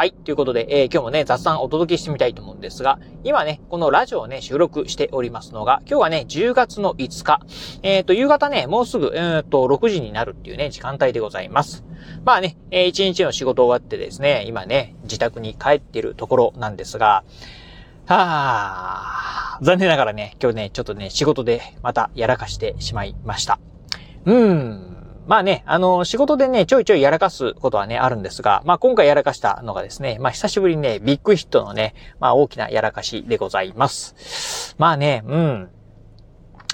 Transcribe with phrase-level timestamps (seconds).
[0.00, 0.14] はい。
[0.14, 7.42] ということで、えー、今日もね、雑談お届けしてみたいと思うんですが、今ね、このラジオをね、収録しておりますのが、今日はね、10月の5日、
[7.82, 11.84] えっ、ー、と、夕方ね、もうすぐ、えっ、ー、と、6時になるっていうね、時間帯でございます。
[12.24, 17.22] まあね、えー、1日の仕事終わってですね、今ね、自宅に帰ってるところなんですが、
[18.06, 23.60] はぁ、残念ながらね、今日ね、ちょっとね、仕事でまたやらかしてしまいました。
[24.24, 24.99] うーん。
[25.30, 34.74] まあね、あの、仕事でね、ちょいちょいやらかすことはね、あるんですが、まあ今回やらかしたのがですね、まあ久しぶりにね、ビッグヒットのね、まあ大きなやらかしでございます。
[34.76, 35.70] まあね、うん。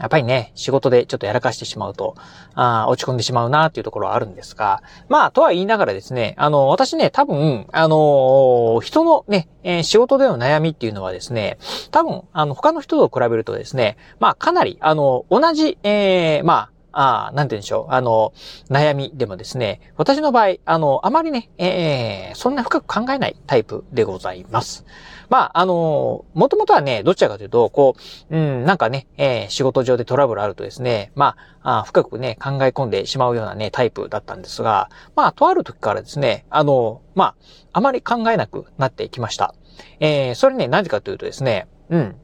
[0.00, 2.14] やっぱりね、仕事でちょっとやらかしてしまうと、
[2.54, 11.58] あ落ち込んでしまうなっていうところはあるんですが、まあ、とは言いながらですね、あの、私ね、多分、あの、人のね、えー、仕事での悩みっていうのはですね、
[11.90, 18.32] 多分、あの、他の人と比べるとですね、まあ、かなり、あの、同じ、えー、まあ、あなんて言うんでしょう、あの、
[18.70, 24.86] 悩みでもですね、私の場合、あの、あまりね、えー、そんな深く考えないタイプでございます。
[25.28, 27.96] まあ、あの、もともとはね、どちらかというと、こ
[28.30, 37.34] う、うん、なんかね、えー、仕事上でトラブルあるとですね、まあ、あ深くね、考え込んでしまうようなね、タイプだったんですが、まあ、とある時からですね、あの、まあ、
[37.72, 39.54] あまり考えなくなってきました。
[40.00, 42.16] えー、それね、なぜかというとですね、うん、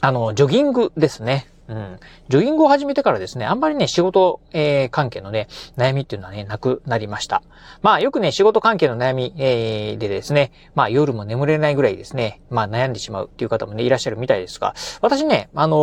[0.00, 1.48] あの、ジョギングですね。
[1.68, 2.00] うん。
[2.28, 7.42] ジョギングを始めてからですね、あんまりね、仕事、えー、関係のね、悩みっていうのはね、なくなりました。
[7.82, 15.78] まあ、よくね、仕事関係の悩み、えー、でですね、まあ、夜も眠れないぐらいですね、まあ、悩んでしまうっていう方もね、いらっしゃるみたいですが、私ね、あのー、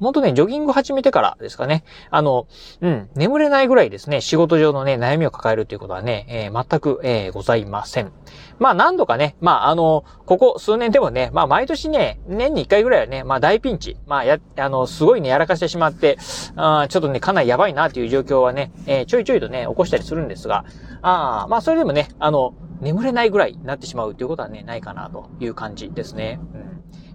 [0.00, 2.48] 本当ね、ジョギング始めてからですかね、あの、
[2.80, 8.12] うん、眠れないぐらいですね、仕事上のね、悩みを抱えるっていうことはね、えー、全く、えー、ございません。
[8.60, 16.18] まあ、何度かね、まあ、あの、ここ数年でもね、まあ、毎年ね、年に一回ぐらいはね、まあ、大ピンチ、まあ、や、あの、すごいね、やらかしてしまって、
[16.56, 20.66] あちょっとね、かなりやばいなっていう状況はね、えー、ちょいちょいとね、起こしたりするんですが、
[21.00, 26.38] あまあ、それでもね、あの、眠れないぐらいになってしまうっていうことはね、ないかなという感じですね。
[26.54, 26.70] うん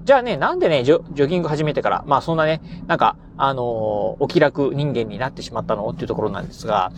[0.05, 3.65] じゃあね、なんでね、ジョジョギング始めてから、まあそんなね、なんか、あのー、
[4.19, 6.91] お気楽人間になってしまったのっていうところなんですが、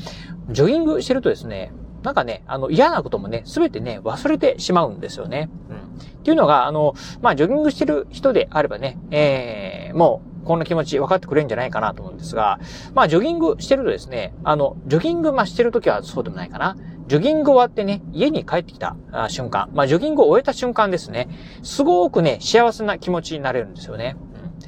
[0.49, 1.71] ジョギングしてるとですね、
[2.07, 5.49] なんかね、あの、嫌なこともね、すべてね、忘れてしまうんですよね。
[5.69, 5.75] うん。
[5.75, 5.79] っ
[6.23, 12.61] ていうのが、あの、まあ、ジョギングしてる人であればね、えー、もう、こんな気持ち分かってくれるんじゃないかなと思うんですが、
[12.93, 16.77] まあ、ジョギングしてるとですね、あの、ジョギング、まあ、してるときはそうでもないかな。
[17.07, 18.95] ジョギング終わってね、家に帰ってきた
[19.27, 21.27] 瞬間、まあ、ジョギングを終えた瞬間ですね、
[21.61, 24.15] すごくね、幸せな気持ちになれるんですよね。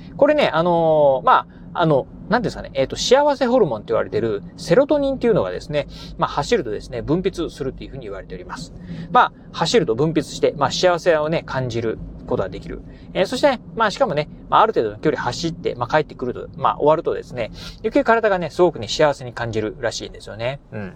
[0.10, 8.74] うん、これね、あのー、まあ、あの、なんですかね、えっ、ー、と、幸せホルモンって言われてるセロトニンっていうのがですね、まあ、走るとですね、分泌するっていうふうに言われております。
[9.12, 11.98] まあ、走ると分泌して、まあ、幸せをね、感じる
[12.28, 12.82] ことができる。
[13.14, 20.60] えー、そして、ね、まあ、しかもね、まあ、ある程度の距離走って、まあ、帰ってくると、まあ、終わるとですね、余計体がね、すごくね、幸せに感じるらしいんですよね。
[20.72, 20.94] うん。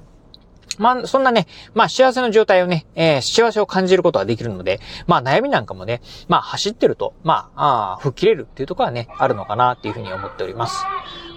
[0.80, 10.86] まあ、そんなね、まあ、幸せの状態をね、えー、幸せを感じることができるので、まあ、悩みなんかもね、まあ、走ってると、まあ、あ吹っ切れるっていうところはね、あるのかなっていうふうに思っております。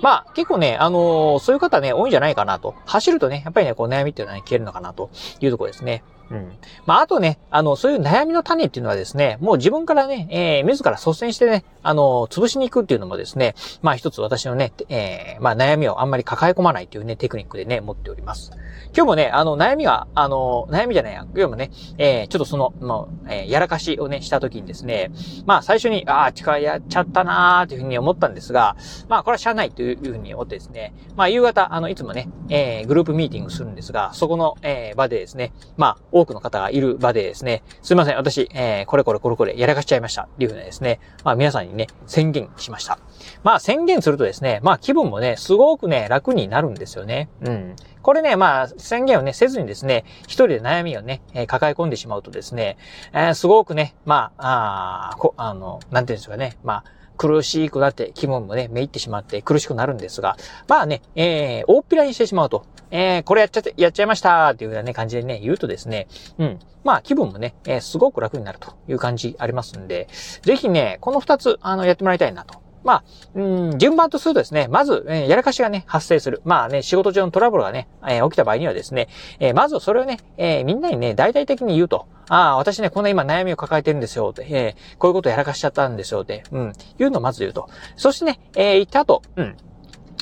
[0.02, 2.74] まあ、結構ね、あのー、そういう方ね、多いんじゃないかなと。
[2.86, 5.10] 走るとね、やっぱりね、こう悩みっていうのはね、消えるのかなと
[5.41, 6.03] いうところですね。
[6.31, 6.53] うん。
[6.87, 18.50] まあ、あとね、あの、そういう悩みの種っていうのはですね、もう自分からね、えー、自ら率先してね、あの、潰しに行くっていうのもですね、まあ一つ私のね、えー、まあ悩みをあんまり抱え込まないっていうね、テクニックでね、持っております。
[18.97, 25.12] 今日もね、あの、悩みが、あの、悩みじゃないや、今日もね、えー、ちょっとその、もう、えー、やらかしをね、した時にですね、
[25.44, 28.76] まあ最初に、ああ、力やっちゃったなーっていうふうに思ったんですが、
[29.09, 40.22] まあこれはしゃあないというふうに思ってですね、まあ夕方、あの、いつもね、えー、グループミーティングするんですが、そこの、えー、場でですね、まあ多くの方がいる場でですね、すいません、私、えー、これこれこれこれやらかしちゃいました。
[40.22, 42.98] っていうふうにですね、まあ皆さんにね、宣言しました。
[43.42, 47.28] まあ宣言するとですね、まあ気分もね、すごくね、楽になるんですよね。
[47.42, 47.77] うん。
[48.06, 52.78] これね、まあ宣言をね、せずにですね、一人で悩みをね、えー、抱え込んでしまうとですね、
[53.12, 56.84] えー、すごくね、まあ、あこあの、なんていうんですかね、まあ、
[57.16, 60.36] 苦しくなって気分もね、めいってしまって苦しくなるんですが、
[60.68, 66.06] まあね、えー、大っぴらにしてしまうと、えー、これやっちゃって、やっちゃいましたっていうようなね、感じでね、言うとですね、
[66.38, 66.60] うん。
[66.84, 70.06] まあ、気分もね、えー、すごく楽になるという感じありますんで、
[70.42, 73.04] ぜひね、この二つ、あの、やってもらいたいなとまあ、
[73.34, 76.41] うん、順番とするとですね、まず、えー、やらかしがね、発生する。
[76.44, 79.09] まあね、仕事上のトラブルがね、えー、起きた場合にはですね、
[79.41, 82.06] えー、まずそれをね、え、みんなにね、大々的に言うと。
[82.28, 87.68] ああ、私ね、こんな今悩みを抱えてるんですよ、って、え、こういうことやらかしちゃったんですよ、って、うん、いうのをまず言うと。
[87.97, 89.56] そしてね、えー、言った後、うん、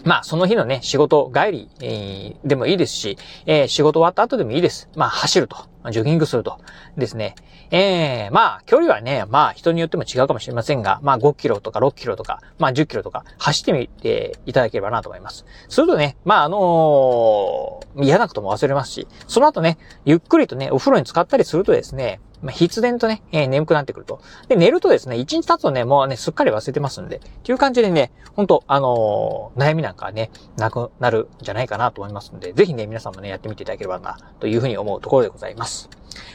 [0.05, 4.89] まあ、その日のね、仕事帰り、えー、でもいいですし、えー、仕事終わった後でもいいです。
[4.97, 5.74] まあ、走ると。
[5.91, 6.59] ジョギングすると。
[6.97, 7.35] ですね。
[7.71, 15.45] えー、まあ、距離はね、まあ、人によっても違うかもしれませんが、まあ、5キロとか6キロとか、まあ、10キロとか、走ってみていただければなと思います。
[15.69, 24.21] するとね、まあ、あのー、嫌なことも忘れますし、その後ね、ゆっくりとね、お風呂に浸かったりするとですね、まあ、必然とね、えー、眠くなってくると。
[24.49, 35.89] で、寝るとですね、一日経つとね、もうね、すっかり忘れてますんで、っていう感じでね、ほんと、あのー、悩みなんかね、なくなるんじゃないかなと思いますんで、ぜひね、皆さんもね、やってみていただければな、というふうに思うところでございます。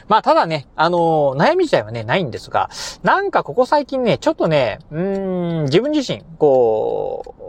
[0.08, 2.70] まあ、ただね、あのー、悩み自体はね、ないんですが、
[3.02, 7.40] なんかここ最近ね、ちょっとね、うん、自分自身、こう、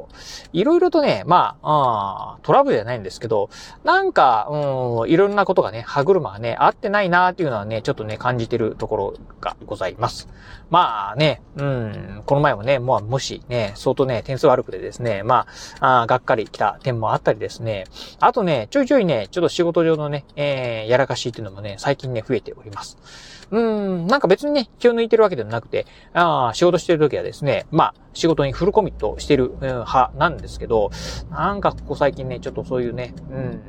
[0.53, 3.49] いろいろとね、まあ、あトラブルじゃないんですけど、
[3.83, 10.27] なんか、うん、いろんなことがね、歯車がね、合ってないなーっていうのはね、ちょっとね、感じてるところがございます。
[10.69, 15.47] まあね、うん、この前もね、もうもしね、相当ね、点数悪くてですね、ま
[15.79, 17.85] あ、あがっかり来た点もあったりですね、
[18.19, 22.97] あとね、ちょいちょいね、ちょっと仕事上のね、えー、やらかしいっていうのもね、最近ね、増えております。
[23.51, 30.89] うん、なんか別にね、気を抜いてるわけではなくて、あ、仕事してる時はですね、まあ、仕事にフルコミットしてる、うん、派なんですけど、
[31.29, 33.61] なんかここ最近ね、ちょっとそういうね、うん、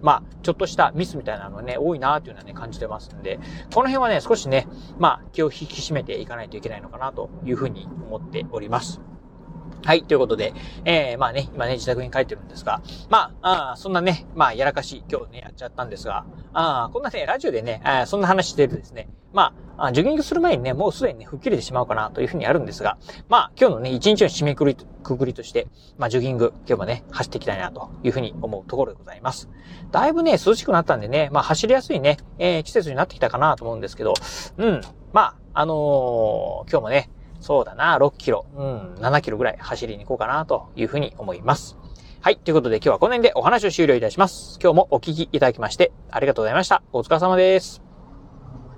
[0.00, 3.40] まあ、ちょっとしたミスみたいなのがね、多いなーっていうのはね、感じてますんで、
[3.74, 4.68] この辺はね、少しね、
[4.98, 9.00] まあ、気を引き締めていかないといけないのかなというふうに思っております。
[9.84, 10.52] はい、ということで、
[10.84, 25.68] えー、まあね、今ね、自宅に帰ってるんですが、まあ、あそんなね、まあ、やらかし、今日ね、やっちゃったんですが、あこんなね、ラジオでね、あそんな話してるとですね、まあ、ジョギングする前にね、もうすでにね、吹っ切れてしまうかなというふうにあるんですが、まあ、今日のね、一日の締めくくりくくりとして、
[25.98, 29.48] まあ、ジョギング、今日もね、走っていきたいなというふうに思うところでございます。
[29.90, 34.14] だいぶね、涼しくなったんでね、まあ、走りやすいね、えー、季節になってきたかなと思うんですけど、
[34.56, 34.80] うん、
[35.12, 37.10] まあ、あのー、今日もね、
[37.46, 41.76] そうだな、6キロ、うん、7キロぐらい走りに行こうかなというふうに思います。
[42.20, 42.38] はい。
[42.38, 44.58] ということで今日はこの辺でお話を終了いたします。
[44.60, 46.82] 今日もお聞きいただきましてありがとうございました。
[46.92, 47.85] お疲れ様です。